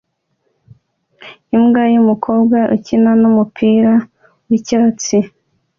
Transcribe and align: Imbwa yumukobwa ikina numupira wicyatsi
Imbwa 1.55 1.83
yumukobwa 1.93 2.57
ikina 2.77 3.11
numupira 3.21 3.93
wicyatsi 4.47 5.17